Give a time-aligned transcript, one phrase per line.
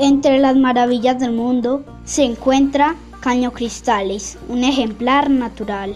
[0.00, 5.92] Entre las maravillas del mundo se encuentra Caño Cristales, un ejemplar natural.